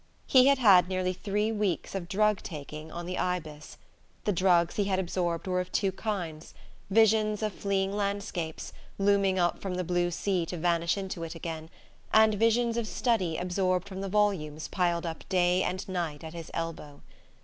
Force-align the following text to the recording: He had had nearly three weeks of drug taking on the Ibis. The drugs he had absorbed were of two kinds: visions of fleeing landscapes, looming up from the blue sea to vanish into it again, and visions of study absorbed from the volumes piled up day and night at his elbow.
He 0.25 0.47
had 0.47 0.57
had 0.57 0.87
nearly 0.87 1.13
three 1.13 1.51
weeks 1.51 1.93
of 1.93 2.07
drug 2.09 2.41
taking 2.41 2.91
on 2.91 3.05
the 3.05 3.19
Ibis. 3.19 3.77
The 4.23 4.31
drugs 4.33 4.77
he 4.77 4.85
had 4.85 4.97
absorbed 4.97 5.45
were 5.45 5.59
of 5.61 5.71
two 5.71 5.91
kinds: 5.91 6.55
visions 6.89 7.43
of 7.43 7.53
fleeing 7.53 7.93
landscapes, 7.93 8.73
looming 8.97 9.37
up 9.37 9.61
from 9.61 9.75
the 9.75 9.83
blue 9.83 10.09
sea 10.09 10.43
to 10.47 10.57
vanish 10.57 10.97
into 10.97 11.21
it 11.21 11.35
again, 11.35 11.69
and 12.11 12.33
visions 12.33 12.77
of 12.77 12.87
study 12.87 13.37
absorbed 13.37 13.87
from 13.87 14.01
the 14.01 14.09
volumes 14.09 14.67
piled 14.67 15.05
up 15.05 15.23
day 15.29 15.61
and 15.61 15.87
night 15.87 16.23
at 16.23 16.33
his 16.33 16.49
elbow. 16.51 17.03